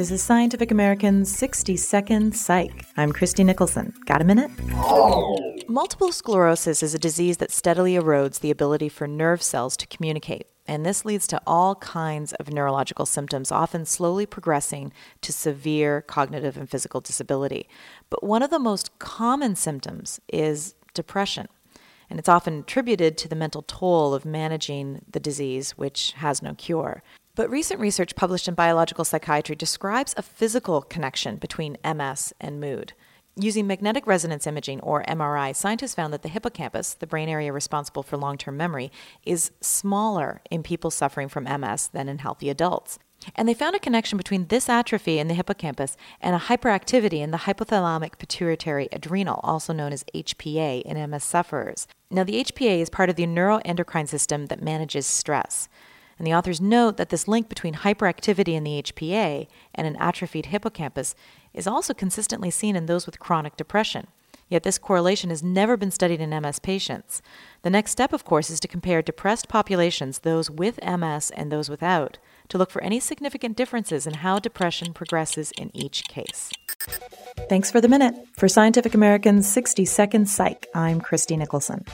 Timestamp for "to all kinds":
11.26-12.32